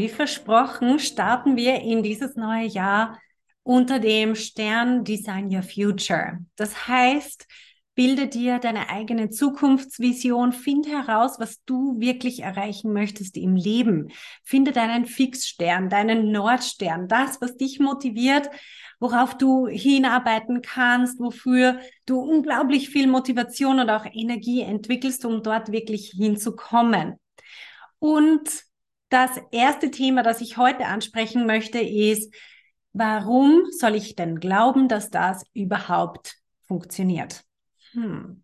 [0.00, 3.20] Wie versprochen, starten wir in dieses neue Jahr
[3.62, 6.38] unter dem Stern Design Your Future.
[6.56, 7.46] Das heißt,
[7.94, 14.08] bilde dir deine eigene Zukunftsvision, finde heraus, was du wirklich erreichen möchtest im Leben.
[14.42, 18.48] Finde deinen Fixstern, deinen Nordstern, das, was dich motiviert,
[19.00, 25.70] worauf du hinarbeiten kannst, wofür du unglaublich viel Motivation und auch Energie entwickelst, um dort
[25.70, 27.16] wirklich hinzukommen.
[27.98, 28.69] Und
[29.10, 32.34] das erste Thema, das ich heute ansprechen möchte, ist,
[32.92, 37.44] Warum soll ich denn glauben, dass das überhaupt funktioniert?
[37.92, 38.42] Hm.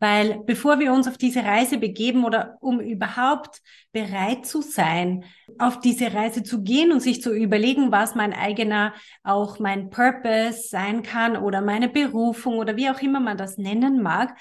[0.00, 5.24] Weil bevor wir uns auf diese Reise begeben oder um überhaupt bereit zu sein,
[5.58, 10.66] auf diese Reise zu gehen und sich zu überlegen, was mein eigener, auch mein Purpose
[10.68, 14.36] sein kann oder meine Berufung oder wie auch immer man das nennen mag,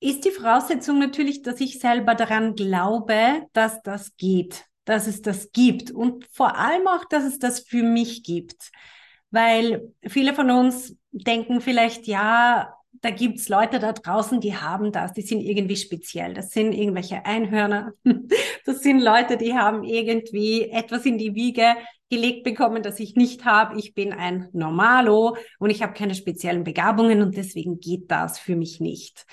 [0.00, 5.52] ist die Voraussetzung natürlich, dass ich selber daran glaube, dass das geht dass es das
[5.52, 8.70] gibt und vor allem auch, dass es das für mich gibt.
[9.30, 15.12] Weil viele von uns denken vielleicht, ja, da gibt's Leute da draußen, die haben das,
[15.12, 16.32] die sind irgendwie speziell.
[16.32, 17.92] Das sind irgendwelche Einhörner.
[18.64, 21.76] Das sind Leute, die haben irgendwie etwas in die Wiege
[22.10, 23.78] gelegt bekommen, das ich nicht habe.
[23.78, 28.56] Ich bin ein Normalo und ich habe keine speziellen Begabungen und deswegen geht das für
[28.56, 29.24] mich nicht.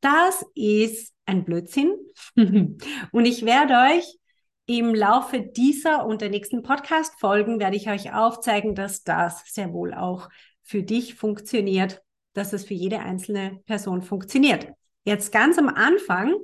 [0.00, 1.94] Das ist ein Blödsinn.
[2.36, 4.18] und ich werde euch
[4.66, 9.94] im Laufe dieser und der nächsten Podcast-Folgen werde ich euch aufzeigen, dass das sehr wohl
[9.94, 10.28] auch
[10.62, 12.02] für dich funktioniert,
[12.34, 14.68] dass es für jede einzelne Person funktioniert.
[15.04, 16.34] Jetzt ganz am Anfang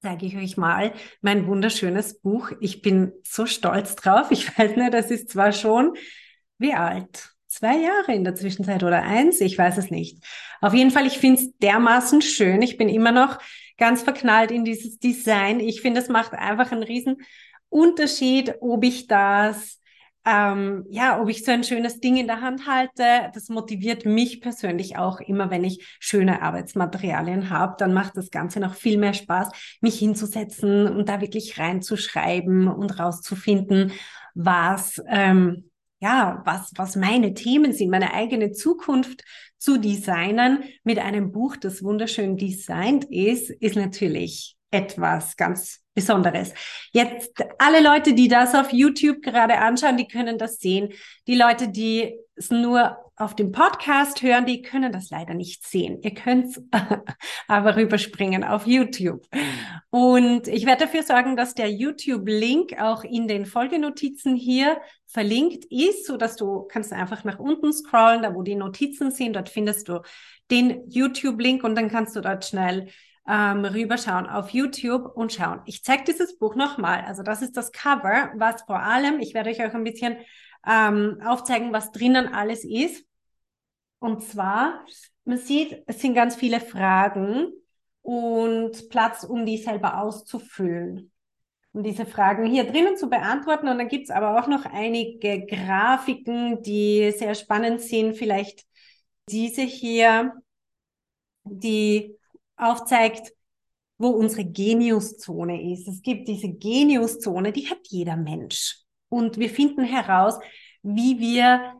[0.00, 2.52] zeige ich euch mal mein wunderschönes Buch.
[2.60, 4.30] Ich bin so stolz drauf.
[4.30, 5.96] Ich weiß nicht, das ist zwar schon
[6.58, 7.37] wie alt?
[7.48, 9.40] Zwei Jahre in der Zwischenzeit oder eins?
[9.40, 10.22] Ich weiß es nicht.
[10.60, 12.60] Auf jeden Fall, ich finde es dermaßen schön.
[12.60, 13.38] Ich bin immer noch
[13.78, 15.58] ganz verknallt in dieses Design.
[15.58, 17.16] Ich finde, es macht einfach einen riesen
[17.70, 19.80] Unterschied, ob ich das,
[20.26, 23.30] ähm, ja, ob ich so ein schönes Ding in der Hand halte.
[23.32, 27.76] Das motiviert mich persönlich auch immer, wenn ich schöne Arbeitsmaterialien habe.
[27.78, 29.48] Dann macht das Ganze noch viel mehr Spaß,
[29.80, 33.92] mich hinzusetzen und da wirklich reinzuschreiben und rauszufinden,
[34.34, 35.67] was, ähm,
[36.00, 39.24] ja, was, was meine Themen sind, meine eigene Zukunft
[39.56, 46.54] zu designen mit einem Buch, das wunderschön designt ist, ist natürlich etwas ganz Besonderes.
[46.92, 50.90] Jetzt alle Leute, die das auf YouTube gerade anschauen, die können das sehen.
[51.26, 56.00] Die Leute, die es nur auf dem Podcast hören, die können das leider nicht sehen.
[56.02, 56.56] Ihr könnt
[57.48, 59.26] aber rüberspringen auf YouTube.
[59.90, 66.06] Und ich werde dafür sorgen, dass der YouTube-Link auch in den Folgenotizen hier verlinkt ist,
[66.06, 69.88] so dass du kannst einfach nach unten scrollen, da wo die Notizen sind, dort findest
[69.88, 70.00] du
[70.48, 72.86] den YouTube-Link und dann kannst du dort schnell
[73.28, 75.60] ähm, rüberschauen auf YouTube und schauen.
[75.66, 77.04] Ich zeige dieses Buch nochmal.
[77.06, 80.16] Also das ist das Cover, was vor allem, ich werde euch auch ein bisschen
[80.66, 83.04] ähm, aufzeigen, was drinnen alles ist.
[83.98, 84.84] Und zwar,
[85.24, 87.52] man sieht, es sind ganz viele Fragen
[88.00, 91.12] und Platz, um die selber auszufüllen.
[91.72, 93.68] Um diese Fragen hier drinnen zu beantworten.
[93.68, 98.16] Und dann gibt es aber auch noch einige Grafiken, die sehr spannend sind.
[98.16, 98.64] Vielleicht
[99.28, 100.32] diese hier,
[101.44, 102.17] die
[102.58, 103.32] aufzeigt,
[103.98, 105.88] wo unsere Geniuszone ist.
[105.88, 108.78] Es gibt diese Geniuszone, die hat jeder Mensch.
[109.08, 110.38] Und wir finden heraus,
[110.82, 111.74] wie wir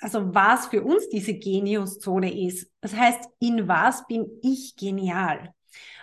[0.00, 2.70] also was für uns diese Geniuszone ist.
[2.82, 5.54] Das heißt, in was bin ich genial?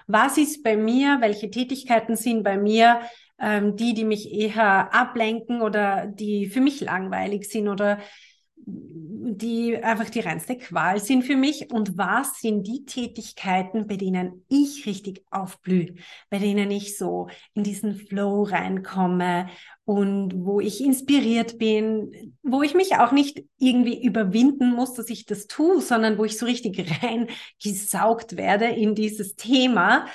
[0.07, 1.17] Was ist bei mir?
[1.21, 3.01] Welche Tätigkeiten sind bei mir
[3.39, 7.99] ähm, die, die mich eher ablenken oder die für mich langweilig sind oder
[8.65, 14.45] die einfach die reinste Qual sind für mich und was sind die Tätigkeiten, bei denen
[14.49, 15.95] ich richtig aufblühe,
[16.29, 19.49] bei denen ich so in diesen Flow reinkomme
[19.85, 25.25] und wo ich inspiriert bin, wo ich mich auch nicht irgendwie überwinden muss, dass ich
[25.25, 30.05] das tue, sondern wo ich so richtig reingesaugt werde in dieses Thema.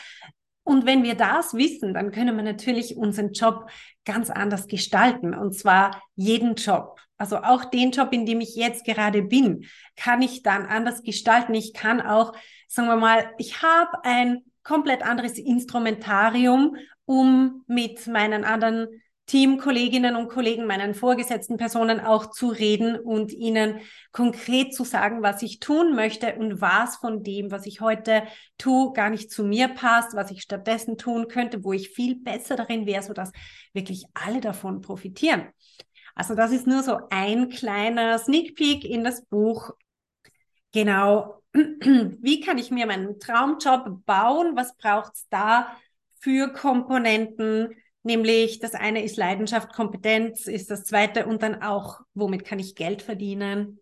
[0.66, 3.70] Und wenn wir das wissen, dann können wir natürlich unseren Job
[4.04, 8.84] ganz anders gestalten und zwar jeden Job also auch den Job, in dem ich jetzt
[8.84, 9.66] gerade bin,
[9.96, 11.54] kann ich dann anders gestalten.
[11.54, 12.34] Ich kann auch,
[12.68, 18.88] sagen wir mal, ich habe ein komplett anderes Instrumentarium, um mit meinen anderen
[19.26, 23.80] Teamkolleginnen und Kollegen, meinen vorgesetzten Personen auch zu reden und ihnen
[24.12, 28.22] konkret zu sagen, was ich tun möchte und was von dem, was ich heute
[28.56, 32.54] tue, gar nicht zu mir passt, was ich stattdessen tun könnte, wo ich viel besser
[32.54, 33.32] darin wäre, sodass
[33.72, 35.48] wirklich alle davon profitieren.
[36.14, 39.72] Also das ist nur so ein kleiner Sneak Peek in das Buch.
[40.72, 44.56] Genau, wie kann ich mir meinen Traumjob bauen?
[44.56, 45.76] Was braucht es da
[46.20, 47.74] für Komponenten?
[48.06, 52.76] Nämlich das eine ist Leidenschaft, Kompetenz ist das zweite und dann auch, womit kann ich
[52.76, 53.80] Geld verdienen.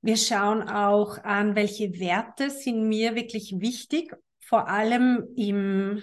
[0.00, 6.02] Wir schauen auch an, welche Werte sind mir wirklich wichtig, vor allem im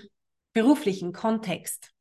[0.54, 1.92] beruflichen Kontext.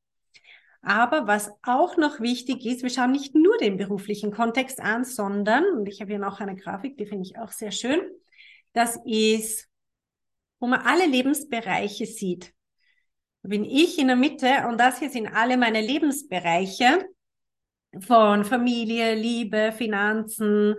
[0.83, 5.65] Aber was auch noch wichtig ist, wir schauen nicht nur den beruflichen Kontext an, sondern,
[5.77, 8.01] und ich habe hier noch eine Grafik, die finde ich auch sehr schön,
[8.73, 9.69] das ist,
[10.61, 12.55] wo man alle Lebensbereiche sieht
[13.49, 17.09] bin ich in der Mitte und das hier sind alle meine Lebensbereiche
[18.01, 20.77] von Familie, Liebe, Finanzen,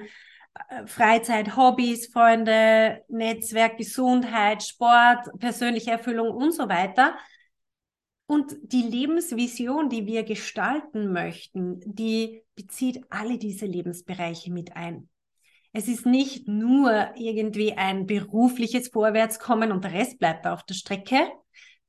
[0.69, 7.17] äh, Freizeit, Hobbys, Freunde, Netzwerk, Gesundheit, Sport, persönliche Erfüllung und so weiter.
[8.27, 15.09] Und die Lebensvision, die wir gestalten möchten, die bezieht alle diese Lebensbereiche mit ein.
[15.73, 21.27] Es ist nicht nur irgendwie ein berufliches Vorwärtskommen und der Rest bleibt auf der Strecke,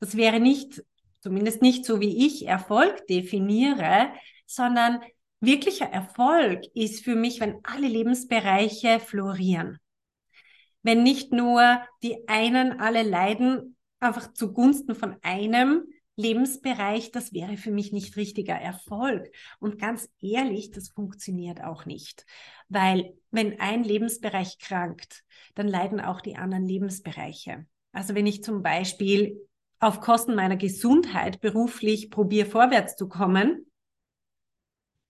[0.00, 0.82] das wäre nicht,
[1.20, 4.12] zumindest nicht so wie ich Erfolg definiere,
[4.46, 5.00] sondern
[5.40, 9.78] wirklicher Erfolg ist für mich, wenn alle Lebensbereiche florieren.
[10.82, 15.84] Wenn nicht nur die einen alle leiden, einfach zugunsten von einem
[16.16, 19.30] Lebensbereich, das wäre für mich nicht richtiger Erfolg.
[19.58, 22.24] Und ganz ehrlich, das funktioniert auch nicht.
[22.68, 25.22] Weil wenn ein Lebensbereich krankt,
[25.54, 27.66] dann leiden auch die anderen Lebensbereiche.
[27.92, 29.40] Also wenn ich zum Beispiel
[29.80, 33.66] auf Kosten meiner Gesundheit beruflich probiere vorwärts zu kommen,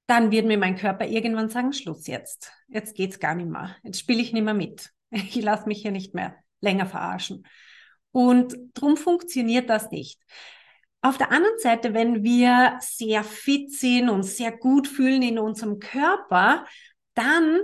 [0.07, 2.53] dann wird mir mein Körper irgendwann sagen, Schluss jetzt.
[2.69, 3.77] Jetzt geht's gar nicht mehr.
[3.83, 4.91] Jetzt spiele ich nicht mehr mit.
[5.11, 7.45] Ich lasse mich hier nicht mehr länger verarschen.
[8.13, 10.21] Und drum funktioniert das nicht.
[11.03, 15.79] Auf der anderen Seite, wenn wir sehr fit sind und sehr gut fühlen in unserem
[15.79, 16.67] Körper,
[17.15, 17.61] dann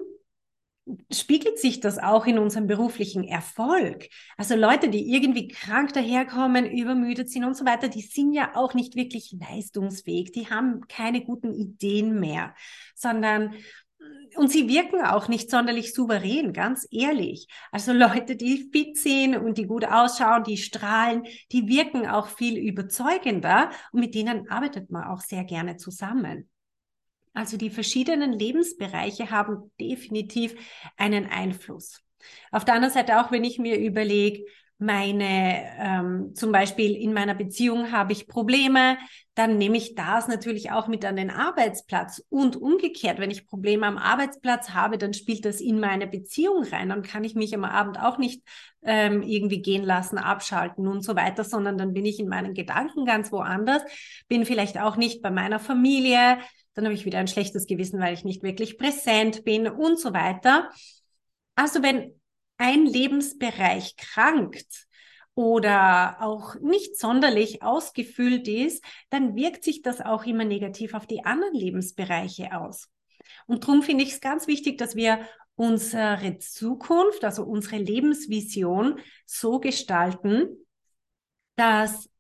[1.11, 4.09] spiegelt sich das auch in unserem beruflichen Erfolg.
[4.37, 8.75] Also Leute, die irgendwie krank daherkommen, übermüdet sind und so weiter, die sind ja auch
[8.75, 10.33] nicht wirklich leistungsfähig.
[10.33, 12.55] Die haben keine guten Ideen mehr,
[12.95, 13.55] sondern
[14.37, 17.49] und sie wirken auch nicht sonderlich souverän, ganz ehrlich.
[17.73, 22.59] Also Leute, die fit sind und die gut ausschauen, die strahlen, die wirken auch viel
[22.59, 26.49] überzeugender und mit denen arbeitet man auch sehr gerne zusammen.
[27.37, 30.55] Also die verschiedenen Lebensbereiche haben definitiv
[30.97, 32.03] einen Einfluss.
[32.51, 34.45] Auf der anderen Seite auch, wenn ich mir überlege,
[34.79, 38.97] meine, ähm, zum Beispiel in meiner Beziehung habe ich Probleme,
[39.35, 42.23] dann nehme ich das natürlich auch mit an den Arbeitsplatz.
[42.31, 46.89] Und umgekehrt, wenn ich Probleme am Arbeitsplatz habe, dann spielt das in meine Beziehung rein.
[46.89, 48.43] Dann kann ich mich am Abend auch nicht
[48.83, 53.05] ähm, irgendwie gehen lassen, abschalten und so weiter, sondern dann bin ich in meinen Gedanken
[53.05, 53.83] ganz woanders,
[54.29, 56.39] bin vielleicht auch nicht bei meiner Familie,
[56.77, 60.13] dann habe ich wieder ein schlechtes Gewissen, weil ich nicht wirklich präsent bin und so
[60.13, 60.71] weiter.
[61.55, 62.21] Also wenn
[62.59, 64.87] ein Lebensbereich krankt
[65.35, 71.25] oder auch nicht sonderlich ausgefüllt ist, dann wirkt sich das auch immer negativ auf die
[71.25, 72.91] anderen Lebensbereiche aus.
[73.47, 79.61] Und darum finde ich es ganz wichtig, dass wir unsere Zukunft, also unsere Lebensvision so
[79.61, 80.67] gestalten,
[81.57, 82.11] dass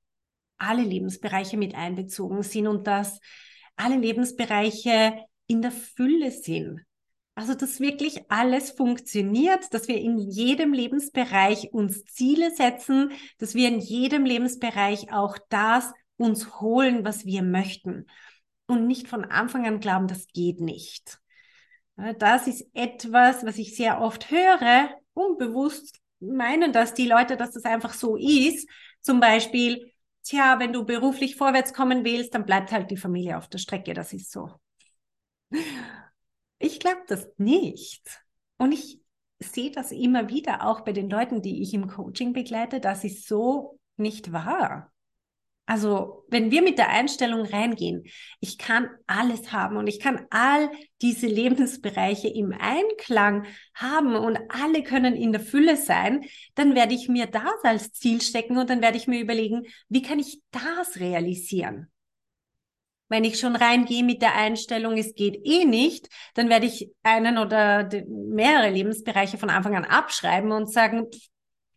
[0.56, 3.20] alle Lebensbereiche mit einbezogen sind und dass
[3.76, 6.80] alle Lebensbereiche in der Fülle sind.
[7.34, 13.68] Also, dass wirklich alles funktioniert, dass wir in jedem Lebensbereich uns Ziele setzen, dass wir
[13.68, 18.06] in jedem Lebensbereich auch das uns holen, was wir möchten.
[18.66, 21.18] Und nicht von Anfang an glauben, das geht nicht.
[22.18, 27.64] Das ist etwas, was ich sehr oft höre, unbewusst meinen, dass die Leute, dass das
[27.64, 28.68] einfach so ist.
[29.00, 29.92] Zum Beispiel,
[30.26, 33.94] tja, wenn du beruflich vorwärts kommen willst, dann bleibt halt die Familie auf der Strecke.
[33.94, 34.50] Das ist so.
[36.58, 38.22] Ich glaube das nicht.
[38.58, 39.00] Und ich
[39.38, 43.26] sehe das immer wieder auch bei den Leuten, die ich im Coaching begleite, dass es
[43.26, 44.92] so nicht wahr.
[45.68, 48.04] Also, wenn wir mit der Einstellung reingehen,
[48.38, 50.70] ich kann alles haben und ich kann all
[51.02, 57.08] diese Lebensbereiche im Einklang haben und alle können in der Fülle sein, dann werde ich
[57.08, 61.00] mir das als Ziel stecken und dann werde ich mir überlegen, wie kann ich das
[61.00, 61.90] realisieren?
[63.08, 67.38] Wenn ich schon reingehe mit der Einstellung, es geht eh nicht, dann werde ich einen
[67.38, 71.06] oder mehrere Lebensbereiche von Anfang an abschreiben und sagen,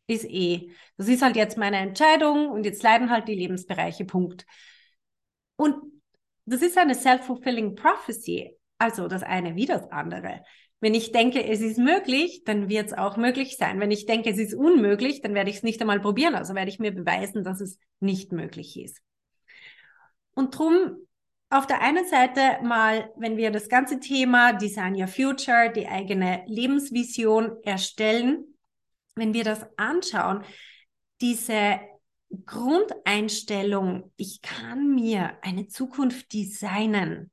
[0.10, 4.46] ist eh, Das ist halt jetzt meine Entscheidung und jetzt leiden halt die Lebensbereiche, Punkt.
[5.56, 5.76] Und
[6.46, 10.44] das ist eine self-fulfilling prophecy, also das eine wie das andere.
[10.82, 13.80] Wenn ich denke, es ist möglich, dann wird es auch möglich sein.
[13.80, 16.36] Wenn ich denke, es ist unmöglich, dann werde ich es nicht einmal probieren.
[16.36, 19.02] Also werde ich mir beweisen, dass es nicht möglich ist.
[20.34, 20.96] Und drum
[21.50, 26.44] auf der einen Seite mal, wenn wir das ganze Thema Design Your Future, die eigene
[26.46, 28.49] Lebensvision erstellen,
[29.20, 30.44] wenn wir das anschauen,
[31.22, 31.80] diese
[32.46, 37.32] Grundeinstellung, ich kann mir eine Zukunft designen,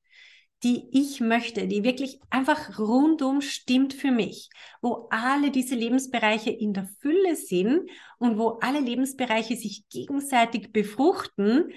[0.63, 4.49] die ich möchte, die wirklich einfach rundum stimmt für mich,
[4.81, 11.73] wo alle diese Lebensbereiche in der Fülle sind und wo alle Lebensbereiche sich gegenseitig befruchten.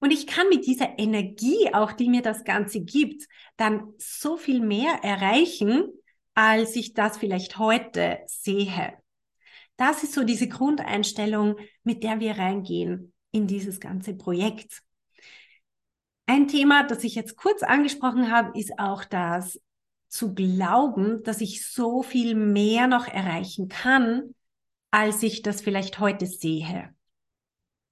[0.00, 4.60] Und ich kann mit dieser Energie, auch die mir das Ganze gibt, dann so viel
[4.60, 5.88] mehr erreichen,
[6.34, 8.96] als ich das vielleicht heute sehe.
[9.78, 14.82] Das ist so diese Grundeinstellung, mit der wir reingehen in dieses ganze Projekt.
[16.26, 19.60] Ein Thema, das ich jetzt kurz angesprochen habe, ist auch das
[20.08, 24.34] zu glauben, dass ich so viel mehr noch erreichen kann,
[24.90, 26.92] als ich das vielleicht heute sehe.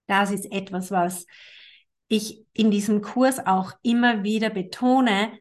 [0.09, 1.27] Das ist etwas, was
[2.09, 5.39] ich in diesem Kurs auch immer wieder betone.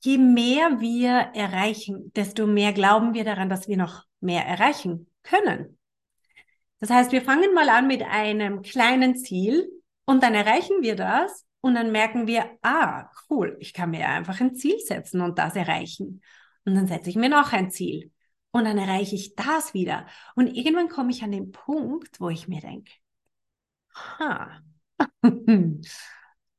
[0.00, 5.78] Je mehr wir erreichen, desto mehr glauben wir daran, dass wir noch mehr erreichen können.
[6.80, 9.70] Das heißt, wir fangen mal an mit einem kleinen Ziel
[10.06, 14.40] und dann erreichen wir das und dann merken wir, ah, cool, ich kann mir einfach
[14.40, 16.22] ein Ziel setzen und das erreichen.
[16.64, 18.12] Und dann setze ich mir noch ein Ziel.
[18.52, 20.06] Und dann erreiche ich das wieder.
[20.34, 22.90] Und irgendwann komme ich an den Punkt, wo ich mir denke,
[23.94, 24.60] ha,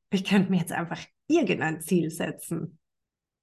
[0.10, 2.80] ich könnte mir jetzt einfach irgendein Ziel setzen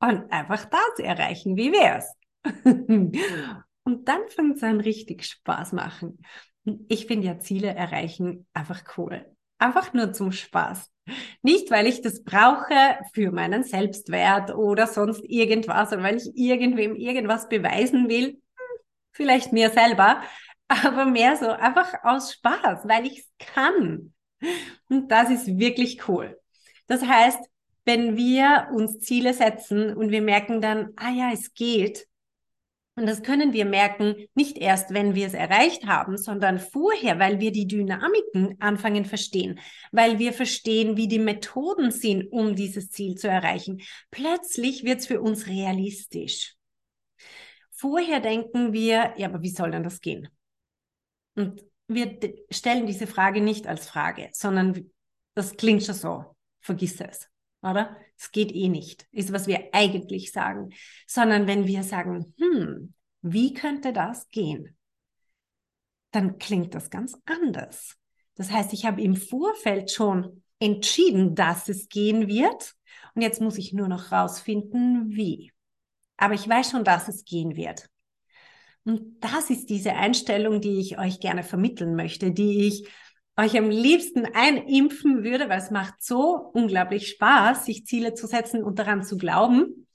[0.01, 1.57] und einfach das erreichen.
[1.57, 2.15] Wie wär's?
[3.89, 6.19] und dann fängt es an richtig Spaß machen.
[6.89, 9.25] Ich finde ja Ziele erreichen einfach cool.
[9.57, 10.93] Einfach nur zum Spaß.
[11.41, 16.97] Nicht, weil ich das brauche für meinen Selbstwert oder sonst irgendwas oder weil ich irgendwem
[16.97, 18.27] irgendwas beweisen will.
[18.27, 18.81] Hm,
[19.13, 20.21] vielleicht mir selber,
[20.69, 24.13] aber mehr so einfach aus Spaß, weil ich es kann.
[24.91, 26.39] Und das ist wirklich cool.
[26.89, 27.41] Das heißt,
[27.87, 32.07] wenn wir uns Ziele setzen und wir merken dann, ah ja, es geht,
[32.99, 37.39] und das können wir merken, nicht erst, wenn wir es erreicht haben, sondern vorher, weil
[37.39, 39.61] wir die Dynamiken anfangen verstehen,
[39.93, 43.81] weil wir verstehen, wie die Methoden sind, um dieses Ziel zu erreichen.
[44.11, 46.57] Plötzlich wird es für uns realistisch.
[47.71, 50.29] Vorher denken wir, ja, aber wie soll denn das gehen?
[51.37, 52.19] Und wir
[52.51, 54.91] stellen diese Frage nicht als Frage, sondern
[55.35, 56.25] das klingt schon so.
[56.61, 57.29] Vergiss es
[57.63, 57.97] oder?
[58.17, 60.71] Es geht eh nicht, ist was wir eigentlich sagen,
[61.07, 64.77] sondern wenn wir sagen, hm, wie könnte das gehen?
[66.11, 67.97] Dann klingt das ganz anders.
[68.35, 72.75] Das heißt, ich habe im Vorfeld schon entschieden, dass es gehen wird
[73.15, 75.53] und jetzt muss ich nur noch rausfinden, wie.
[76.17, 77.89] Aber ich weiß schon, dass es gehen wird.
[78.85, 82.89] Und das ist diese Einstellung, die ich euch gerne vermitteln möchte, die ich
[83.39, 88.65] euch am liebsten einimpfen würde, weil es macht so unglaublich Spaß, sich Ziele zu setzen
[88.65, 89.87] und daran zu glauben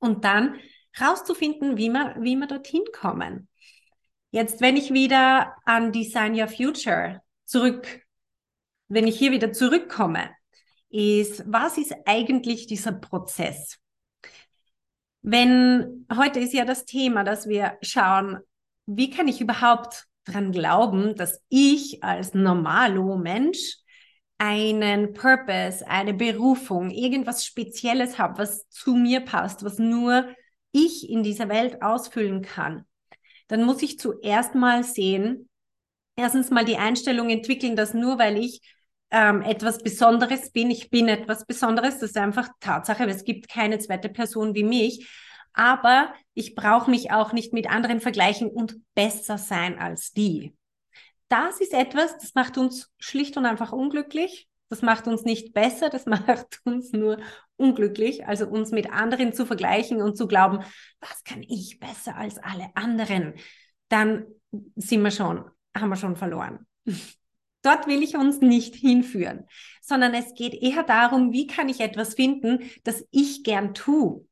[0.00, 0.58] und dann
[1.00, 3.48] rauszufinden, wie wir, wie wir dorthin kommen.
[4.32, 8.02] Jetzt, wenn ich wieder an Design Your Future zurück,
[8.88, 10.30] wenn ich hier wieder zurückkomme,
[10.90, 13.78] ist, was ist eigentlich dieser Prozess?
[15.22, 18.38] Wenn, heute ist ja das Thema, dass wir schauen,
[18.86, 23.76] wie kann ich überhaupt dran glauben, dass ich als normalo Mensch
[24.38, 30.28] einen Purpose, eine Berufung, irgendwas Spezielles habe, was zu mir passt, was nur
[30.72, 32.84] ich in dieser Welt ausfüllen kann,
[33.48, 35.48] dann muss ich zuerst mal sehen,
[36.16, 38.60] erstens mal die Einstellung entwickeln, dass nur weil ich
[39.10, 43.78] ähm, etwas Besonderes bin, ich bin etwas Besonderes, das ist einfach Tatsache, es gibt keine
[43.78, 45.08] zweite Person wie mich,
[45.54, 50.54] aber ich brauche mich auch nicht mit anderen vergleichen und besser sein als die.
[51.28, 54.48] Das ist etwas, das macht uns schlicht und einfach unglücklich.
[54.68, 57.18] Das macht uns nicht besser, das macht uns nur
[57.56, 60.64] unglücklich, also uns mit anderen zu vergleichen und zu glauben,
[61.00, 63.34] was kann ich besser als alle anderen?
[63.88, 64.26] Dann
[64.74, 65.44] sind wir schon,
[65.76, 66.66] haben wir schon verloren.
[67.62, 69.46] Dort will ich uns nicht hinführen,
[69.80, 74.26] sondern es geht eher darum, wie kann ich etwas finden, das ich gern tue,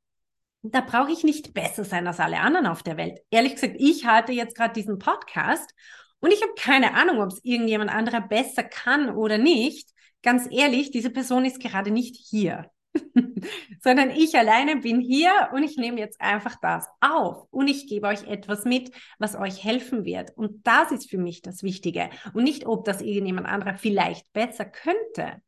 [0.62, 3.20] da brauche ich nicht besser sein als alle anderen auf der Welt.
[3.30, 5.74] Ehrlich gesagt, ich halte jetzt gerade diesen Podcast
[6.20, 9.90] und ich habe keine Ahnung, ob es irgendjemand anderer besser kann oder nicht.
[10.22, 12.70] Ganz ehrlich, diese Person ist gerade nicht hier.
[13.82, 18.06] sondern ich alleine bin hier und ich nehme jetzt einfach das auf und ich gebe
[18.06, 20.36] euch etwas mit, was euch helfen wird.
[20.36, 24.64] Und das ist für mich das Wichtige und nicht, ob das irgendjemand anderer vielleicht besser
[24.64, 25.42] könnte.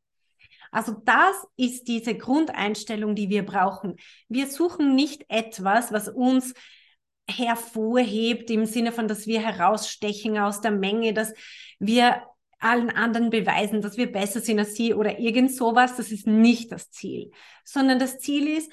[0.75, 3.95] Also das ist diese Grundeinstellung, die wir brauchen.
[4.27, 6.53] Wir suchen nicht etwas, was uns
[7.29, 11.33] hervorhebt im Sinne von, dass wir herausstechen aus der Menge, dass
[11.79, 12.23] wir
[12.59, 15.95] allen anderen beweisen, dass wir besser sind als sie oder irgend sowas.
[15.95, 17.31] Das ist nicht das Ziel,
[17.63, 18.69] sondern das Ziel ist,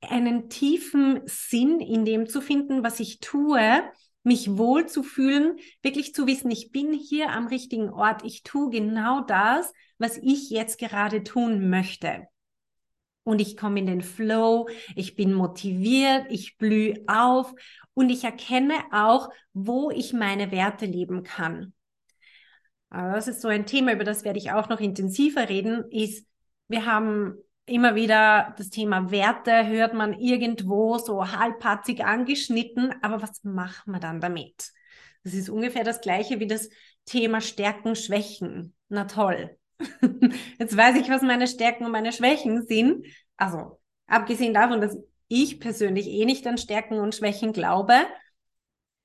[0.00, 3.82] einen tiefen Sinn in dem zu finden, was ich tue,
[4.22, 8.70] mich wohl zu fühlen, wirklich zu wissen, ich bin hier am richtigen Ort, ich tue
[8.70, 12.26] genau das, was ich jetzt gerade tun möchte.
[13.24, 17.54] Und ich komme in den Flow, ich bin motiviert, ich blühe auf
[17.94, 21.72] und ich erkenne auch, wo ich meine Werte leben kann.
[22.90, 26.26] Also das ist so ein Thema, über das werde ich auch noch intensiver reden, ist,
[26.68, 27.36] wir haben
[27.66, 34.00] immer wieder das Thema Werte, hört man irgendwo so halbpatzig angeschnitten, aber was machen wir
[34.00, 34.72] dann damit?
[35.24, 36.68] Das ist ungefähr das gleiche wie das
[37.04, 38.74] Thema Stärken, Schwächen.
[38.88, 39.56] Na toll.
[40.58, 43.06] Jetzt weiß ich, was meine Stärken und meine Schwächen sind.
[43.36, 44.96] Also, abgesehen davon, dass
[45.28, 47.94] ich persönlich eh nicht an Stärken und Schwächen glaube.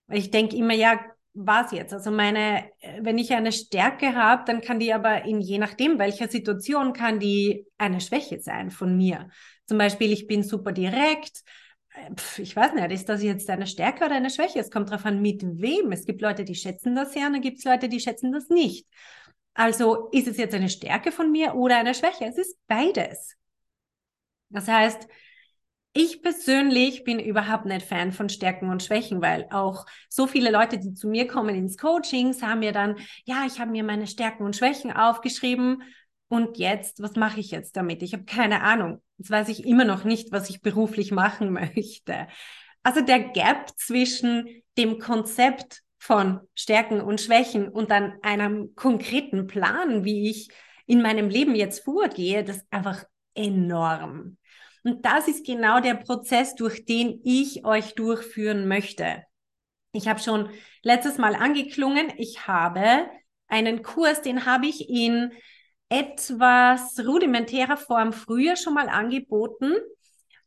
[0.10, 1.00] Ich denke immer, ja,
[1.38, 1.94] was jetzt?
[1.94, 6.28] Also meine, wenn ich eine Stärke habe, dann kann die aber in je nachdem, welcher
[6.28, 9.30] Situation, kann die eine Schwäche sein von mir.
[9.66, 11.44] Zum Beispiel, ich bin super direkt.
[12.38, 14.60] ich weiß nicht, ist das jetzt eine Stärke oder eine Schwäche?
[14.60, 15.92] Es kommt darauf an, mit wem.
[15.92, 18.50] Es gibt Leute, die schätzen das sehr und dann gibt es Leute, die schätzen das
[18.50, 18.88] nicht.
[19.54, 22.26] Also ist es jetzt eine Stärke von mir oder eine Schwäche?
[22.26, 23.36] Es ist beides.
[24.50, 25.08] Das heißt,
[26.00, 30.78] ich persönlich bin überhaupt nicht Fan von Stärken und Schwächen, weil auch so viele Leute,
[30.78, 34.44] die zu mir kommen ins Coaching, sagen mir dann, ja, ich habe mir meine Stärken
[34.44, 35.82] und Schwächen aufgeschrieben
[36.28, 38.04] und jetzt, was mache ich jetzt damit?
[38.04, 39.02] Ich habe keine Ahnung.
[39.18, 42.28] Jetzt weiß ich immer noch nicht, was ich beruflich machen möchte.
[42.84, 50.06] Also der Gap zwischen dem Konzept von Stärken und Schwächen und dann einem konkreten Plan,
[50.06, 50.50] wie ich
[50.86, 54.37] in meinem Leben jetzt vorgehe, das ist einfach enorm.
[54.88, 59.22] Und das ist genau der Prozess, durch den ich euch durchführen möchte.
[59.92, 60.50] Ich habe schon
[60.82, 63.10] letztes Mal angeklungen, ich habe
[63.50, 65.34] einen Kurs, den habe ich in
[65.90, 69.74] etwas rudimentärer Form früher schon mal angeboten.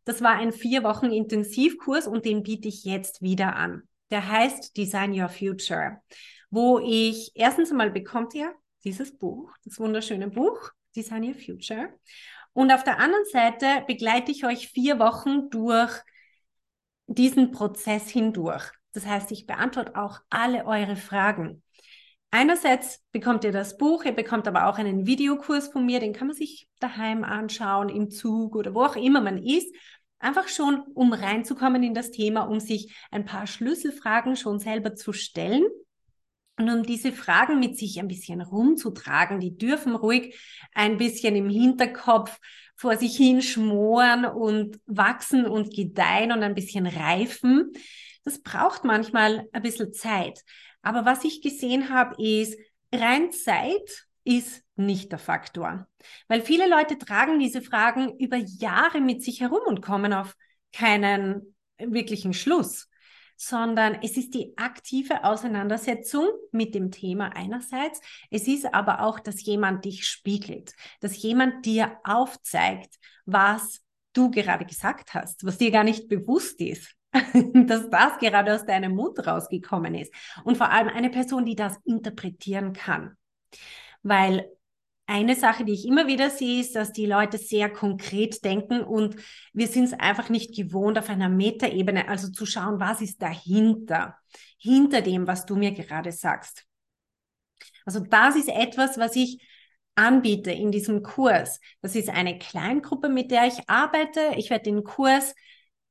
[0.05, 3.83] Das war ein vier Wochen Intensivkurs und den biete ich jetzt wieder an.
[4.11, 6.01] Der heißt Design Your Future,
[6.49, 11.93] wo ich erstens einmal bekommt ihr dieses Buch, das wunderschöne Buch Design Your Future.
[12.53, 15.93] Und auf der anderen Seite begleite ich euch vier Wochen durch
[17.07, 18.71] diesen Prozess hindurch.
[18.93, 21.63] Das heißt, ich beantworte auch alle eure Fragen.
[22.33, 26.29] Einerseits bekommt ihr das Buch, ihr bekommt aber auch einen Videokurs von mir, den kann
[26.29, 29.75] man sich daheim anschauen, im Zug oder wo auch immer man ist.
[30.21, 35.13] Einfach schon, um reinzukommen in das Thema, um sich ein paar Schlüsselfragen schon selber zu
[35.13, 35.65] stellen
[36.61, 40.39] und um diese Fragen mit sich ein bisschen rumzutragen, die dürfen ruhig
[40.75, 42.39] ein bisschen im Hinterkopf
[42.77, 47.73] vor sich hin schmoren und wachsen und gedeihen und ein bisschen reifen.
[48.25, 50.41] Das braucht manchmal ein bisschen Zeit.
[50.83, 52.59] Aber was ich gesehen habe, ist,
[52.93, 55.89] rein Zeit ist nicht der Faktor.
[56.29, 60.37] Weil viele Leute tragen diese Fragen über Jahre mit sich herum und kommen auf
[60.73, 62.90] keinen wirklichen Schluss
[63.43, 68.03] sondern es ist die aktive Auseinandersetzung mit dem Thema einerseits.
[68.31, 73.81] Es ist aber auch, dass jemand dich spiegelt, dass jemand dir aufzeigt, was
[74.13, 76.95] du gerade gesagt hast, was dir gar nicht bewusst ist,
[77.55, 80.13] dass das gerade aus deinem Mund rausgekommen ist.
[80.45, 83.17] Und vor allem eine Person, die das interpretieren kann.
[84.03, 84.51] Weil
[85.11, 89.17] eine Sache, die ich immer wieder sehe, ist, dass die Leute sehr konkret denken und
[89.53, 94.17] wir sind es einfach nicht gewohnt, auf einer Metaebene, also zu schauen, was ist dahinter,
[94.57, 96.65] hinter dem, was du mir gerade sagst.
[97.85, 99.45] Also das ist etwas, was ich
[99.97, 101.59] anbiete in diesem Kurs.
[101.83, 104.21] Das ist eine Kleingruppe, mit der ich arbeite.
[104.37, 105.35] Ich werde den Kurs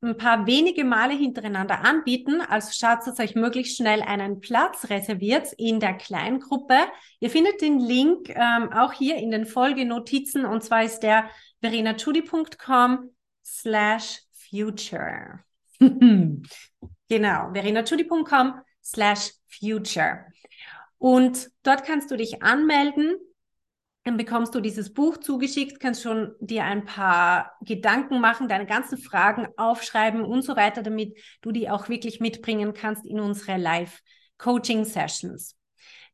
[0.01, 2.41] ein paar wenige Male hintereinander anbieten.
[2.41, 6.77] Also schaut, dass euch möglichst schnell einen Platz reserviert in der Kleingruppe.
[7.19, 11.29] Ihr findet den Link ähm, auch hier in den Folgenotizen und zwar ist der
[11.61, 13.11] verenachudi.com
[13.43, 15.39] slash future.
[15.79, 16.41] genau,
[17.09, 20.25] verenachudi.com slash future.
[20.97, 23.15] Und dort kannst du dich anmelden
[24.09, 28.97] dann bekommst du dieses Buch zugeschickt, kannst schon dir ein paar Gedanken machen, deine ganzen
[28.97, 35.55] Fragen aufschreiben und so weiter, damit du die auch wirklich mitbringen kannst in unsere Live-Coaching-Sessions.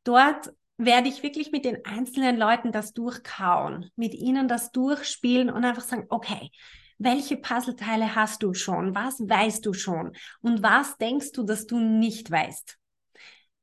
[0.04, 5.64] Dort werde ich wirklich mit den einzelnen Leuten das durchkauen, mit ihnen das durchspielen und
[5.64, 6.52] einfach sagen, okay,
[6.98, 8.94] welche Puzzleteile hast du schon?
[8.94, 10.12] Was weißt du schon?
[10.42, 12.78] Und was denkst du, dass du nicht weißt?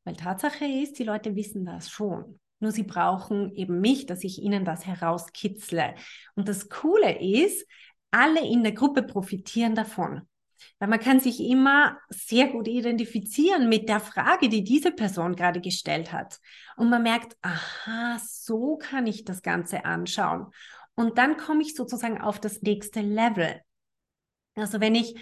[0.05, 2.41] Weil Tatsache ist, die Leute wissen das schon.
[2.63, 5.97] Nur sie brauchen eben mich, dass ich ihnen das herauskitzle.
[6.37, 7.67] Und das Coole ist,
[8.13, 10.23] alle in der Gruppe profitieren davon.
[10.79, 15.61] Weil man kann sich immer sehr gut identifizieren mit der Frage, die diese Person gerade
[15.61, 16.39] gestellt hat.
[16.77, 20.47] Und man merkt, aha, so kann ich das Ganze anschauen.
[20.95, 23.61] Und dann komme ich sozusagen auf das nächste Level.
[24.55, 25.17] Also wenn ich,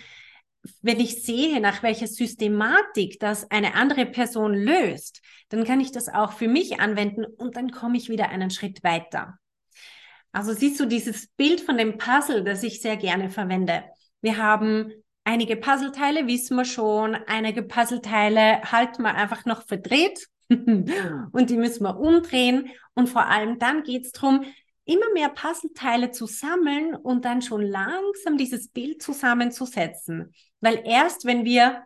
[0.83, 6.09] wenn ich sehe, nach welcher Systematik das eine andere Person löst, dann kann ich das
[6.09, 9.39] auch für mich anwenden und dann komme ich wieder einen Schritt weiter.
[10.33, 13.85] Also siehst du dieses Bild von dem Puzzle, das ich sehr gerne verwende.
[14.21, 14.93] Wir haben
[15.25, 21.85] einige Puzzleteile, wissen wir schon, einige Puzzleteile halten wir einfach noch verdreht und die müssen
[21.85, 22.71] wir umdrehen.
[22.95, 24.45] Und vor allem dann geht es darum,
[24.85, 30.33] immer mehr Puzzleteile zu sammeln und dann schon langsam dieses Bild zusammenzusetzen.
[30.61, 31.85] Weil erst wenn wir,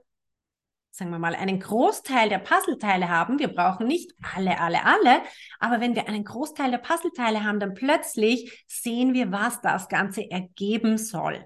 [0.91, 5.23] sagen wir mal, einen Großteil der Puzzleteile haben, wir brauchen nicht alle, alle, alle,
[5.59, 10.31] aber wenn wir einen Großteil der Puzzleteile haben, dann plötzlich sehen wir, was das Ganze
[10.31, 11.45] ergeben soll.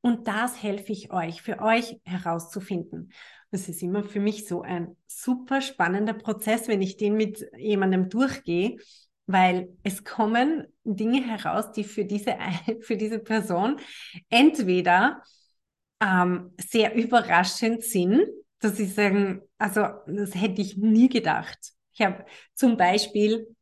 [0.00, 3.12] Und das helfe ich euch, für euch herauszufinden.
[3.50, 8.08] Das ist immer für mich so ein super spannender Prozess, wenn ich den mit jemandem
[8.08, 8.78] durchgehe,
[9.32, 12.36] weil es kommen Dinge heraus, die für diese,
[12.80, 13.76] für diese Person
[14.28, 15.22] entweder
[16.02, 18.22] ähm, sehr überraschend sind,
[18.60, 21.58] dass sie sagen, also das hätte ich nie gedacht.
[21.92, 23.54] Ich habe zum Beispiel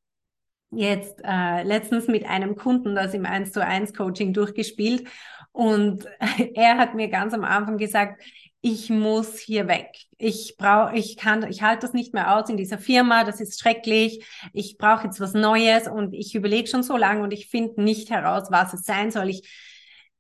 [0.71, 5.09] jetzt äh, letztens mit einem Kunden das im 1 zu 1 Coaching durchgespielt
[5.53, 6.07] und
[6.55, 8.23] er hat mir ganz am Anfang gesagt,
[8.69, 9.95] ich muss hier weg.
[10.19, 13.25] Ich brauche, ich kann, ich halte das nicht mehr aus in dieser Firma.
[13.25, 14.27] Das ist schrecklich.
[14.53, 18.11] Ich brauche jetzt was Neues und ich überlege schon so lange und ich finde nicht
[18.11, 19.31] heraus, was es sein soll.
[19.31, 19.49] Ich,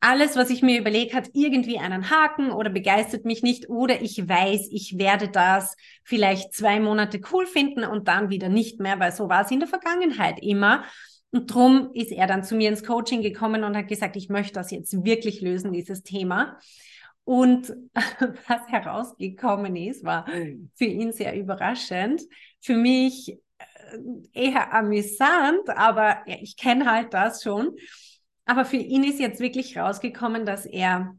[0.00, 4.26] alles, was ich mir überlege, hat irgendwie einen Haken oder begeistert mich nicht oder ich
[4.26, 9.12] weiß, ich werde das vielleicht zwei Monate cool finden und dann wieder nicht mehr, weil
[9.12, 10.84] so war es in der Vergangenheit immer.
[11.32, 14.54] Und drum ist er dann zu mir ins Coaching gekommen und hat gesagt, ich möchte
[14.54, 16.58] das jetzt wirklich lösen, dieses Thema.
[17.28, 17.76] Und
[18.48, 20.24] was herausgekommen ist, war
[20.76, 22.22] für ihn sehr überraschend.
[22.58, 23.98] Für mich äh,
[24.32, 27.76] eher amüsant, aber ich kenne halt das schon.
[28.46, 31.18] Aber für ihn ist jetzt wirklich rausgekommen, dass er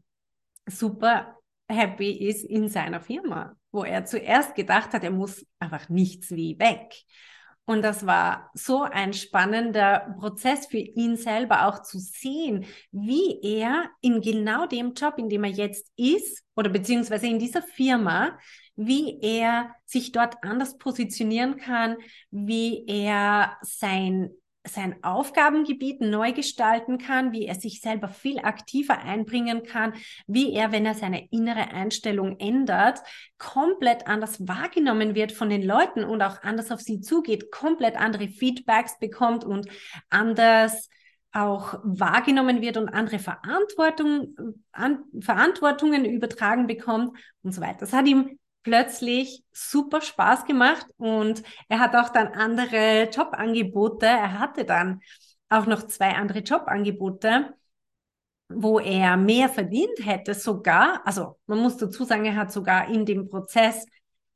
[0.66, 1.36] super
[1.68, 6.58] happy ist in seiner Firma, wo er zuerst gedacht hat, er muss einfach nichts wie
[6.58, 6.92] weg.
[7.70, 13.84] Und das war so ein spannender Prozess für ihn selber auch zu sehen, wie er
[14.00, 18.36] in genau dem Job, in dem er jetzt ist, oder beziehungsweise in dieser Firma,
[18.74, 21.96] wie er sich dort anders positionieren kann,
[22.32, 24.30] wie er sein
[24.64, 29.94] sein Aufgabengebiet neu gestalten kann, wie er sich selber viel aktiver einbringen kann,
[30.26, 33.00] wie er, wenn er seine innere Einstellung ändert,
[33.38, 38.28] komplett anders wahrgenommen wird von den Leuten und auch anders auf sie zugeht, komplett andere
[38.28, 39.66] Feedbacks bekommt und
[40.10, 40.88] anders
[41.32, 44.36] auch wahrgenommen wird und andere Verantwortung,
[44.72, 47.78] an, Verantwortungen übertragen bekommt und so weiter.
[47.80, 54.06] Das hat ihm plötzlich super Spaß gemacht und er hat auch dann andere Jobangebote.
[54.06, 55.00] Er hatte dann
[55.48, 57.54] auch noch zwei andere Jobangebote,
[58.48, 61.02] wo er mehr verdient hätte sogar.
[61.06, 63.86] Also man muss dazu sagen, er hat sogar in dem Prozess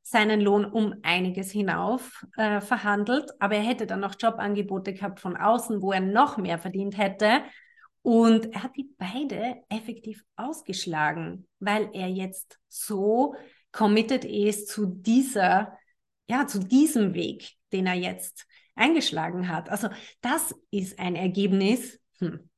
[0.02, 5.36] seinen Lohn um einiges hinauf äh, verhandelt, aber er hätte dann noch Jobangebote gehabt von
[5.36, 7.42] außen, wo er noch mehr verdient hätte.
[8.02, 13.34] Und er hat die beide effektiv ausgeschlagen, weil er jetzt so
[13.74, 15.76] committed ist zu dieser,
[16.28, 19.68] ja, zu diesem Weg, den er jetzt eingeschlagen hat.
[19.68, 19.88] Also
[20.20, 22.00] das ist ein Ergebnis.
[22.20, 22.48] Hm.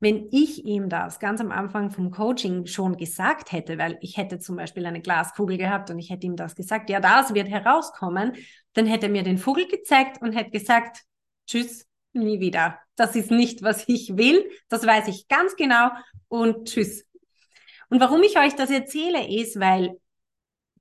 [0.00, 4.38] Wenn ich ihm das ganz am Anfang vom Coaching schon gesagt hätte, weil ich hätte
[4.38, 8.32] zum Beispiel eine Glaskugel gehabt und ich hätte ihm das gesagt, ja, das wird herauskommen,
[8.72, 11.02] dann hätte er mir den Vogel gezeigt und hätte gesagt,
[11.46, 12.78] tschüss, nie wieder.
[12.96, 14.44] Das ist nicht, was ich will.
[14.68, 15.90] Das weiß ich ganz genau
[16.28, 17.06] und tschüss.
[17.88, 19.98] Und warum ich euch das erzähle, ist, weil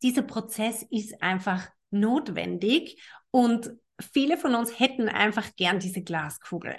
[0.03, 3.71] dieser Prozess ist einfach notwendig und
[4.11, 6.75] viele von uns hätten einfach gern diese Glaskugel.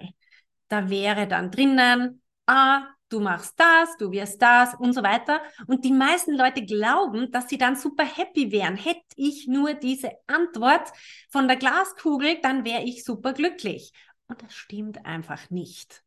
[0.69, 5.41] Da wäre dann drinnen, ah, du machst das, du wirst das und so weiter.
[5.67, 8.77] Und die meisten Leute glauben, dass sie dann super happy wären.
[8.77, 10.93] Hätte ich nur diese Antwort
[11.31, 13.93] von der Glaskugel, dann wäre ich super glücklich.
[14.27, 16.04] Und das stimmt einfach nicht.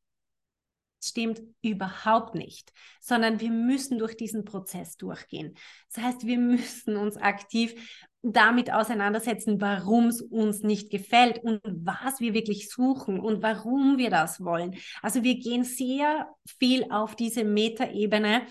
[1.04, 5.56] Stimmt überhaupt nicht, sondern wir müssen durch diesen Prozess durchgehen.
[5.94, 7.76] Das heißt, wir müssen uns aktiv
[8.24, 14.10] damit auseinandersetzen, warum es uns nicht gefällt und was wir wirklich suchen und warum wir
[14.10, 14.76] das wollen.
[15.02, 16.28] Also wir gehen sehr
[16.60, 18.42] viel auf diese Metaebene,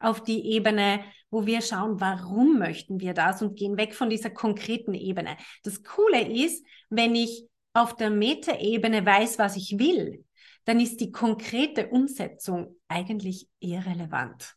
[0.00, 4.30] auf die Ebene, wo wir schauen, warum möchten wir das und gehen weg von dieser
[4.30, 5.36] konkreten Ebene.
[5.62, 10.24] Das Coole ist, wenn ich auf der Metaebene weiß, was ich will,
[10.64, 14.56] dann ist die konkrete Umsetzung eigentlich irrelevant.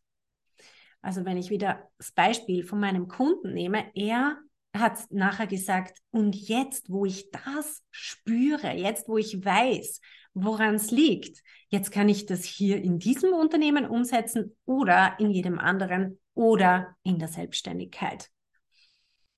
[1.01, 4.37] Also wenn ich wieder das Beispiel von meinem Kunden nehme, er
[4.73, 10.01] hat nachher gesagt, und jetzt, wo ich das spüre, jetzt, wo ich weiß,
[10.33, 15.59] woran es liegt, jetzt kann ich das hier in diesem Unternehmen umsetzen oder in jedem
[15.59, 18.29] anderen oder in der Selbstständigkeit.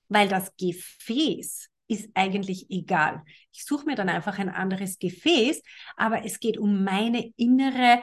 [0.09, 3.23] Weil das Gefäß ist eigentlich egal.
[3.53, 5.61] Ich suche mir dann einfach ein anderes Gefäß,
[5.95, 8.01] aber es geht um meine innere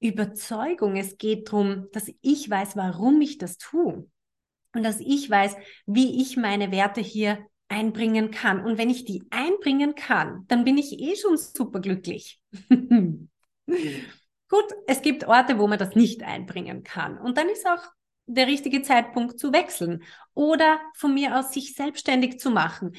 [0.00, 0.96] Überzeugung.
[0.96, 4.08] Es geht darum, dass ich weiß, warum ich das tue
[4.74, 8.64] und dass ich weiß, wie ich meine Werte hier einbringen kann.
[8.64, 12.40] Und wenn ich die einbringen kann, dann bin ich eh schon superglücklich.
[14.48, 17.16] Gut, es gibt Orte, wo man das nicht einbringen kann.
[17.16, 17.82] Und dann ist auch
[18.34, 20.02] der richtige Zeitpunkt zu wechseln
[20.34, 22.92] oder von mir aus sich selbstständig zu machen.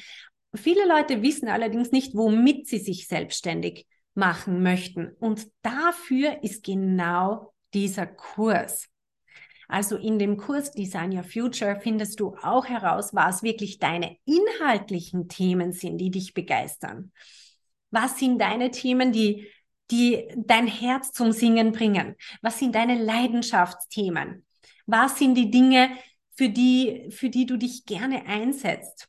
[0.54, 5.10] Viele Leute wissen allerdings nicht, womit sie sich selbstständig machen möchten.
[5.18, 8.88] Und dafür ist genau dieser Kurs.
[9.66, 15.28] Also in dem Kurs Design Your Future findest du auch heraus, was wirklich deine inhaltlichen
[15.28, 17.12] Themen sind, die dich begeistern.
[17.90, 19.48] Was sind deine Themen, die,
[19.90, 22.14] die dein Herz zum Singen bringen?
[22.42, 24.44] Was sind deine Leidenschaftsthemen?
[24.86, 25.90] Was sind die Dinge,
[26.36, 29.08] für die, für die du dich gerne einsetzt?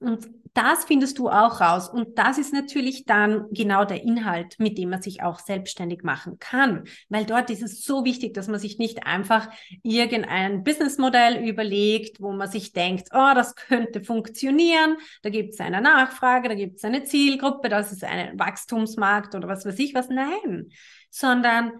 [0.00, 1.88] Und das findest du auch raus.
[1.88, 6.38] Und das ist natürlich dann genau der Inhalt, mit dem man sich auch selbstständig machen
[6.40, 6.84] kann.
[7.08, 9.48] Weil dort ist es so wichtig, dass man sich nicht einfach
[9.82, 14.96] irgendein Businessmodell überlegt, wo man sich denkt, oh, das könnte funktionieren.
[15.22, 19.48] Da gibt es eine Nachfrage, da gibt es eine Zielgruppe, das ist ein Wachstumsmarkt oder
[19.48, 20.08] was weiß ich was.
[20.08, 20.68] Nein,
[21.10, 21.72] sondern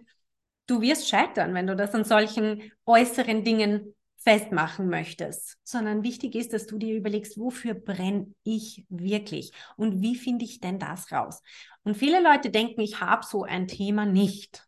[0.67, 6.53] du wirst scheitern, wenn du das an solchen äußeren Dingen festmachen möchtest, sondern wichtig ist,
[6.53, 11.43] dass du dir überlegst, wofür brenne ich wirklich und wie finde ich denn das raus?
[11.83, 14.65] Und viele Leute denken, ich habe so ein Thema nicht.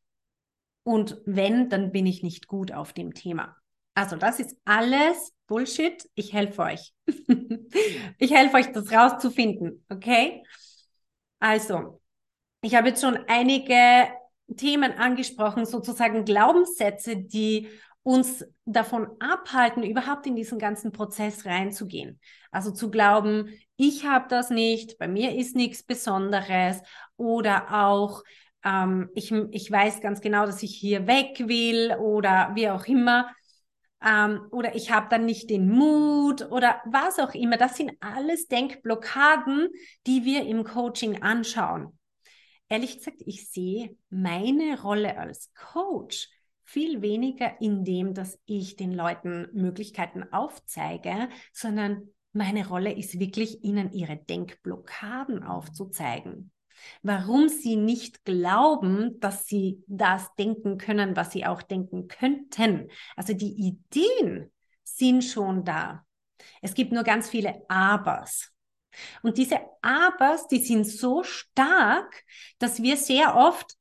[0.82, 3.56] Und wenn, dann bin ich nicht gut auf dem Thema.
[3.94, 6.04] Also das ist alles Bullshit.
[6.14, 6.92] Ich helfe euch.
[8.18, 9.84] ich helfe euch, das rauszufinden.
[9.88, 10.42] Okay?
[11.38, 12.00] Also,
[12.60, 14.08] ich habe jetzt schon einige
[14.56, 17.68] Themen angesprochen, sozusagen Glaubenssätze, die
[18.04, 22.20] uns davon abhalten, überhaupt in diesen ganzen Prozess reinzugehen.
[22.50, 26.82] Also zu glauben, ich habe das nicht, bei mir ist nichts Besonderes
[27.16, 28.22] oder auch,
[28.62, 33.30] ähm, ich, ich weiß ganz genau, dass ich hier weg will oder wie auch immer.
[34.04, 37.56] Ähm, oder ich habe dann nicht den Mut oder was auch immer.
[37.56, 39.68] Das sind alles Denkblockaden,
[40.06, 41.98] die wir im Coaching anschauen.
[42.68, 46.28] Ehrlich gesagt, ich sehe meine Rolle als Coach
[46.62, 53.62] viel weniger in dem, dass ich den Leuten Möglichkeiten aufzeige, sondern meine Rolle ist wirklich,
[53.62, 56.50] ihnen ihre Denkblockaden aufzuzeigen.
[57.02, 62.88] Warum sie nicht glauben, dass sie das denken können, was sie auch denken könnten.
[63.14, 64.50] Also die Ideen
[64.82, 66.04] sind schon da.
[66.60, 68.53] Es gibt nur ganz viele Abers.
[69.22, 72.22] Und diese Abers, die sind so stark,
[72.58, 73.76] dass wir sehr oft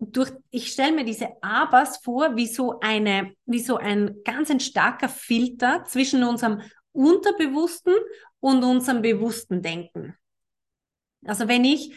[0.00, 4.60] durch, ich stelle mir diese Abers vor, wie so eine, wie so ein ganz ein
[4.60, 7.94] starker Filter zwischen unserem unterbewussten
[8.40, 10.16] und unserem bewussten Denken.
[11.24, 11.92] Also wenn ich,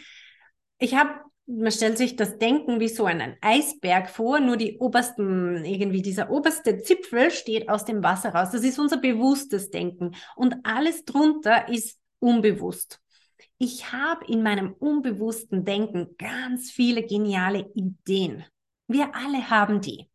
[0.78, 5.64] ich habe, man stellt sich das Denken wie so einen Eisberg vor, nur die obersten,
[5.64, 8.50] irgendwie dieser oberste Zipfel steht aus dem Wasser raus.
[8.50, 10.16] Das ist unser bewusstes Denken.
[10.34, 13.02] Und alles drunter ist unbewusst
[13.62, 18.44] ich habe in meinem unbewussten Denken ganz viele geniale Ideen.
[18.88, 20.10] Wir alle haben die.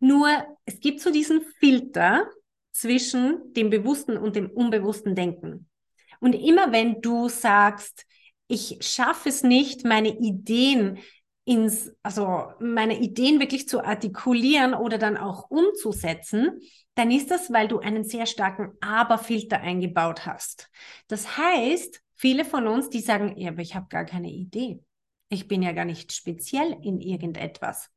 [0.00, 0.28] Nur
[0.64, 2.28] es gibt so diesen Filter
[2.72, 5.68] zwischen dem bewussten und dem unbewussten Denken.
[6.18, 8.04] Und immer wenn du sagst,
[8.48, 10.98] ich schaffe es nicht, meine Ideen
[11.44, 16.60] ins, also meine Ideen wirklich zu artikulieren oder dann auch umzusetzen,
[16.94, 20.70] dann ist das, weil du einen sehr starken Aber-Filter eingebaut hast.
[21.08, 24.80] Das heißt, viele von uns, die sagen, ja, aber ich habe gar keine Idee.
[25.28, 27.90] Ich bin ja gar nicht speziell in irgendetwas.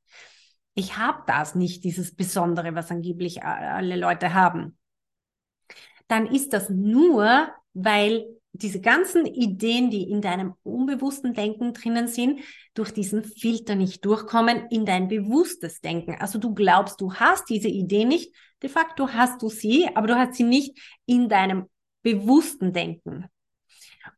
[0.74, 4.78] Ich habe das nicht, dieses Besondere, was angeblich alle Leute haben.
[6.08, 12.42] Dann ist das nur, weil diese ganzen Ideen, die in deinem unbewussten Denken drinnen sind,
[12.74, 16.16] durch diesen Filter nicht durchkommen in dein bewusstes Denken.
[16.20, 18.34] Also du glaubst, du hast diese Idee nicht,
[18.64, 21.66] de facto hast du sie, aber du hast sie nicht in deinem
[22.02, 23.26] bewussten Denken.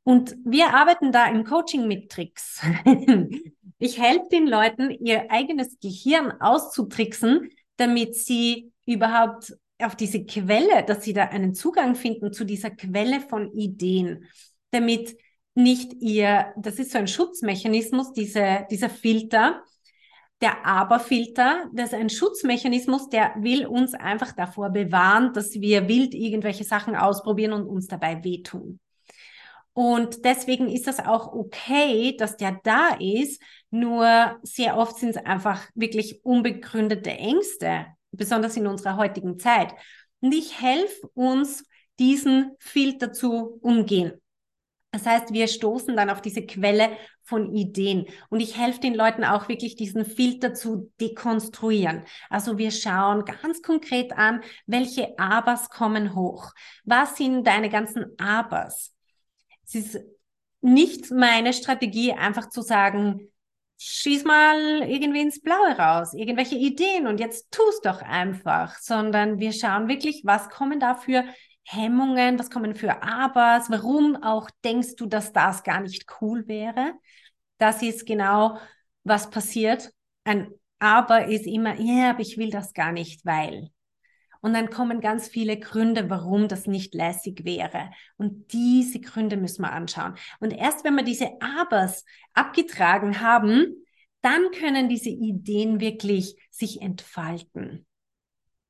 [0.03, 2.61] Und wir arbeiten da im Coaching mit Tricks.
[3.79, 11.03] ich helfe den Leuten, ihr eigenes Gehirn auszutricksen, damit sie überhaupt auf diese Quelle, dass
[11.03, 14.25] sie da einen Zugang finden zu dieser Quelle von Ideen,
[14.71, 15.15] damit
[15.55, 19.63] nicht ihr, das ist so ein Schutzmechanismus, diese, dieser Filter,
[20.41, 26.13] der Aber-Filter, das ist ein Schutzmechanismus, der will uns einfach davor bewahren, dass wir wild
[26.13, 28.79] irgendwelche Sachen ausprobieren und uns dabei wehtun.
[29.73, 33.41] Und deswegen ist das auch okay, dass der da ist.
[33.69, 39.73] Nur sehr oft sind es einfach wirklich unbegründete Ängste, besonders in unserer heutigen Zeit.
[40.21, 41.63] Und ich helfe uns,
[41.99, 44.13] diesen Filter zu umgehen.
[44.91, 48.07] Das heißt, wir stoßen dann auf diese Quelle von Ideen.
[48.29, 52.05] Und ich helfe den Leuten auch wirklich, diesen Filter zu dekonstruieren.
[52.29, 56.53] Also wir schauen ganz konkret an, welche Abers kommen hoch.
[56.85, 58.95] Was sind deine ganzen Abers?
[59.65, 59.99] Es ist
[60.61, 63.31] nicht meine Strategie, einfach zu sagen,
[63.79, 69.53] schieß mal irgendwie ins Blaue raus, irgendwelche Ideen und jetzt tust doch einfach, sondern wir
[69.53, 71.23] schauen wirklich, was kommen da für
[71.63, 76.93] Hemmungen, was kommen für Abers, warum auch denkst du, dass das gar nicht cool wäre?
[77.57, 78.57] Das ist genau,
[79.03, 79.91] was passiert.
[80.25, 83.69] Ein Aber ist immer, ja, yeah, aber ich will das gar nicht, weil.
[84.41, 87.91] Und dann kommen ganz viele Gründe, warum das nicht lässig wäre.
[88.17, 90.15] Und diese Gründe müssen wir anschauen.
[90.39, 93.85] Und erst wenn wir diese Abers abgetragen haben,
[94.21, 97.85] dann können diese Ideen wirklich sich entfalten.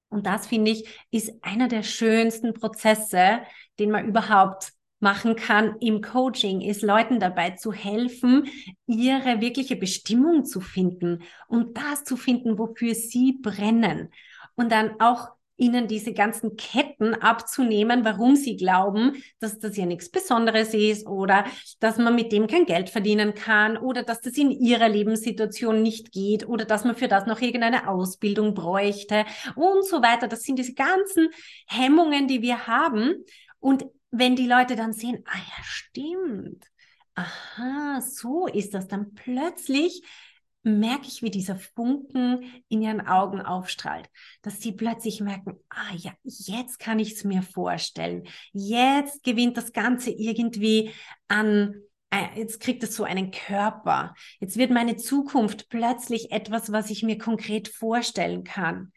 [0.09, 3.41] Und das finde ich ist einer der schönsten Prozesse,
[3.77, 8.47] den man überhaupt machen kann im Coaching, ist Leuten dabei zu helfen,
[8.85, 14.09] ihre wirkliche Bestimmung zu finden und das zu finden, wofür sie brennen.
[14.55, 15.29] Und dann auch
[15.59, 21.45] ihnen diese ganzen Ketten abzunehmen, warum sie glauben, dass das ja nichts Besonderes ist oder
[21.79, 26.11] dass man mit dem kein Geld verdienen kann oder dass das in ihrer Lebenssituation nicht
[26.11, 30.27] geht oder dass man für das noch irgendeine Ausbildung bräuchte und so weiter.
[30.27, 31.29] Das sind diese ganzen
[31.67, 33.25] Hemmungen, die wir haben.
[33.59, 36.65] Und wenn die Leute dann sehen, ah ja, stimmt.
[37.15, 40.03] Aha, so ist das dann plötzlich
[40.63, 44.09] merke ich, wie dieser Funken in ihren Augen aufstrahlt,
[44.41, 48.27] dass sie plötzlich merken, ah ja, jetzt kann ich es mir vorstellen.
[48.51, 50.91] Jetzt gewinnt das Ganze irgendwie
[51.27, 51.75] an,
[52.11, 54.13] äh, jetzt kriegt es so einen Körper.
[54.39, 58.91] Jetzt wird meine Zukunft plötzlich etwas, was ich mir konkret vorstellen kann.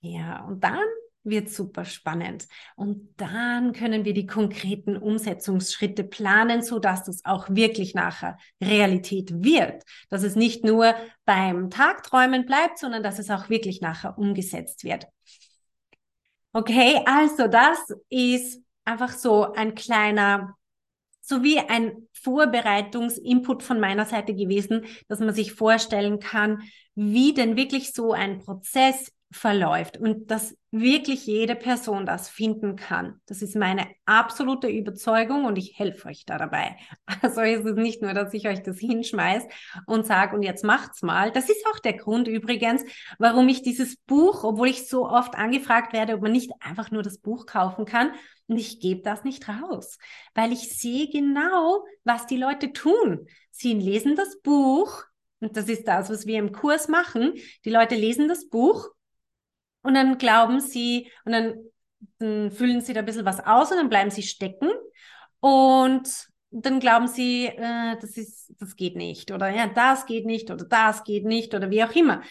[0.00, 0.78] Ja, und dann
[1.26, 2.46] wird super spannend.
[2.76, 9.82] Und dann können wir die konkreten Umsetzungsschritte planen, so das auch wirklich nachher Realität wird.
[10.08, 15.06] Dass es nicht nur beim Tagträumen bleibt, sondern dass es auch wirklich nachher umgesetzt wird.
[16.52, 20.56] Okay, also das ist einfach so ein kleiner,
[21.20, 26.62] so wie ein Vorbereitungsinput von meiner Seite gewesen, dass man sich vorstellen kann,
[26.94, 33.20] wie denn wirklich so ein Prozess verläuft und dass wirklich jede Person das finden kann.
[33.26, 36.76] Das ist meine absolute Überzeugung und ich helfe euch da dabei.
[37.22, 39.44] Also ist es nicht nur, dass ich euch das hinschmeiß
[39.86, 41.32] und sage, und jetzt macht's mal.
[41.32, 42.84] Das ist auch der Grund übrigens,
[43.18, 47.02] warum ich dieses Buch, obwohl ich so oft angefragt werde, ob man nicht einfach nur
[47.02, 48.12] das Buch kaufen kann,
[48.48, 49.98] und ich gebe das nicht raus,
[50.34, 53.26] weil ich sehe genau, was die Leute tun.
[53.50, 55.02] Sie lesen das Buch,
[55.40, 57.34] und das ist das, was wir im Kurs machen.
[57.64, 58.88] Die Leute lesen das Buch
[59.86, 61.54] und dann glauben sie, und dann,
[62.18, 64.68] dann füllen sie da ein bisschen was aus und dann bleiben sie stecken
[65.40, 66.08] und
[66.50, 70.64] dann glauben sie, äh, das ist, das geht nicht oder ja, das geht nicht oder
[70.64, 72.22] das geht nicht oder wie auch immer.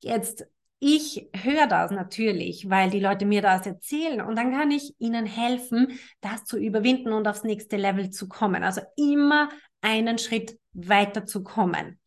[0.00, 0.46] Jetzt,
[0.78, 5.26] ich höre das natürlich, weil die Leute mir das erzählen und dann kann ich ihnen
[5.26, 8.62] helfen, das zu überwinden und aufs nächste Level zu kommen.
[8.62, 9.48] Also immer
[9.80, 11.98] einen Schritt weiter zu kommen.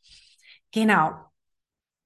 [0.72, 1.27] Genau.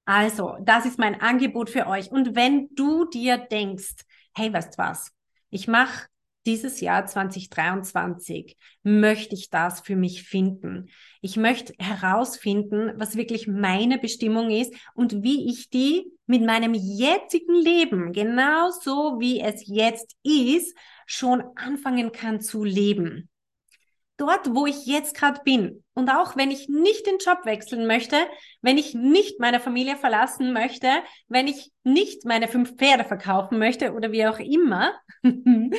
[0.05, 2.11] Also, das ist mein Angebot für euch.
[2.11, 3.95] Und wenn du dir denkst,
[4.35, 5.11] hey, weißt was,
[5.49, 6.07] ich mache
[6.45, 10.89] dieses Jahr 2023 möchte ich das für mich finden.
[11.21, 17.53] Ich möchte herausfinden, was wirklich meine Bestimmung ist und wie ich die mit meinem jetzigen
[17.53, 23.29] Leben, genauso wie es jetzt ist, schon anfangen kann zu leben
[24.21, 25.83] dort, wo ich jetzt gerade bin.
[25.93, 28.15] Und auch wenn ich nicht den Job wechseln möchte,
[28.61, 30.87] wenn ich nicht meine Familie verlassen möchte,
[31.27, 34.93] wenn ich nicht meine fünf Pferde verkaufen möchte oder wie auch immer,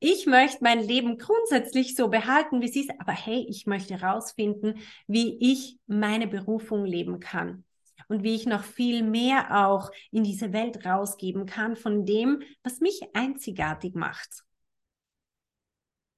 [0.00, 4.80] ich möchte mein Leben grundsätzlich so behalten, wie es ist, aber hey, ich möchte herausfinden,
[5.06, 7.64] wie ich meine Berufung leben kann
[8.08, 12.80] und wie ich noch viel mehr auch in diese Welt rausgeben kann von dem, was
[12.80, 14.45] mich einzigartig macht.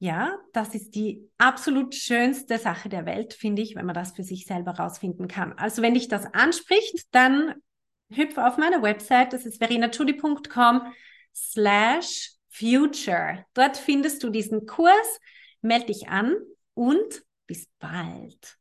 [0.01, 4.22] Ja, das ist die absolut schönste Sache der Welt, finde ich, wenn man das für
[4.22, 5.55] sich selber rausfinden kann.
[5.55, 7.55] Also wenn dich das anspricht, dann
[8.11, 10.82] hüpfe auf meine Website, das ist verenachudi.com
[11.34, 13.44] slash future.
[13.55, 15.20] Dort findest du diesen Kurs,
[15.62, 16.36] melde dich an
[16.74, 18.57] und bis bald.